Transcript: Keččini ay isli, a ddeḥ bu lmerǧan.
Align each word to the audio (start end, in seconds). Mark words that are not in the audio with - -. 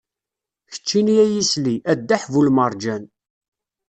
Keččini 0.71 1.15
ay 1.23 1.33
isli, 1.41 1.75
a 1.91 1.93
ddeḥ 1.99 2.23
bu 2.31 2.41
lmerǧan. 2.47 3.03